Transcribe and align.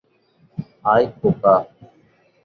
আয়, 0.85 1.05
খোকা। 1.17 1.55